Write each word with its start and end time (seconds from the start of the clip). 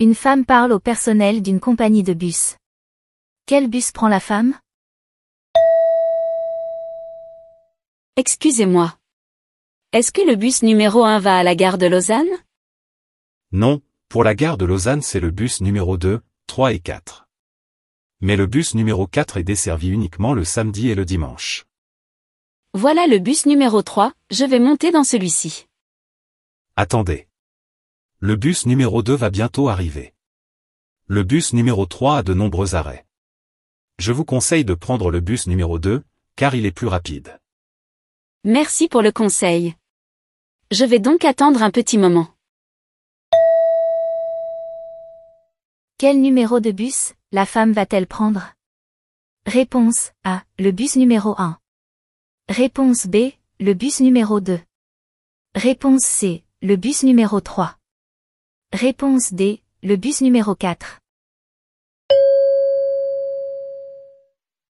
Une 0.00 0.14
femme 0.14 0.44
parle 0.44 0.70
au 0.70 0.78
personnel 0.78 1.42
d'une 1.42 1.58
compagnie 1.58 2.04
de 2.04 2.14
bus. 2.14 2.56
Quel 3.46 3.66
bus 3.68 3.90
prend 3.90 4.06
la 4.06 4.20
femme? 4.20 4.54
Excusez-moi. 8.14 8.96
Est-ce 9.92 10.12
que 10.12 10.20
le 10.20 10.36
bus 10.36 10.62
numéro 10.62 11.02
1 11.02 11.18
va 11.18 11.38
à 11.38 11.42
la 11.42 11.56
gare 11.56 11.78
de 11.78 11.86
Lausanne? 11.86 12.28
Non, 13.50 13.82
pour 14.08 14.22
la 14.22 14.36
gare 14.36 14.56
de 14.56 14.64
Lausanne 14.64 15.02
c'est 15.02 15.18
le 15.18 15.32
bus 15.32 15.60
numéro 15.62 15.96
2, 15.96 16.20
3 16.46 16.74
et 16.74 16.78
4. 16.78 17.26
Mais 18.20 18.36
le 18.36 18.46
bus 18.46 18.76
numéro 18.76 19.08
4 19.08 19.38
est 19.38 19.42
desservi 19.42 19.88
uniquement 19.88 20.32
le 20.32 20.44
samedi 20.44 20.90
et 20.90 20.94
le 20.94 21.04
dimanche. 21.04 21.66
Voilà 22.72 23.08
le 23.08 23.18
bus 23.18 23.46
numéro 23.46 23.82
3, 23.82 24.12
je 24.30 24.44
vais 24.44 24.60
monter 24.60 24.92
dans 24.92 25.02
celui-ci. 25.02 25.66
Attendez. 26.76 27.26
Le 28.20 28.34
bus 28.34 28.66
numéro 28.66 29.04
2 29.04 29.14
va 29.14 29.30
bientôt 29.30 29.68
arriver. 29.68 30.12
Le 31.06 31.22
bus 31.22 31.52
numéro 31.52 31.86
3 31.86 32.18
a 32.18 32.22
de 32.24 32.34
nombreux 32.34 32.74
arrêts. 32.74 33.06
Je 34.00 34.10
vous 34.10 34.24
conseille 34.24 34.64
de 34.64 34.74
prendre 34.74 35.12
le 35.12 35.20
bus 35.20 35.46
numéro 35.46 35.78
2, 35.78 36.02
car 36.34 36.56
il 36.56 36.66
est 36.66 36.72
plus 36.72 36.88
rapide. 36.88 37.38
Merci 38.42 38.88
pour 38.88 39.02
le 39.02 39.12
conseil. 39.12 39.76
Je 40.72 40.84
vais 40.84 40.98
donc 40.98 41.24
attendre 41.24 41.62
un 41.62 41.70
petit 41.70 41.96
moment. 41.96 42.26
Quel 45.96 46.20
numéro 46.20 46.58
de 46.58 46.72
bus 46.72 47.14
la 47.30 47.46
femme 47.46 47.70
va-t-elle 47.70 48.08
prendre? 48.08 48.52
Réponse 49.46 50.10
A. 50.24 50.42
Le 50.58 50.72
bus 50.72 50.96
numéro 50.96 51.36
1. 51.38 51.56
Réponse 52.48 53.06
B. 53.06 53.30
Le 53.60 53.74
bus 53.74 54.00
numéro 54.00 54.40
2. 54.40 54.58
Réponse 55.54 56.02
C. 56.02 56.42
Le 56.62 56.74
bus 56.74 57.04
numéro 57.04 57.40
3. 57.40 57.77
Réponse 58.74 59.32
D. 59.32 59.62
Le 59.82 59.96
bus 59.96 60.20
numéro 60.20 60.54
4. 60.54 60.98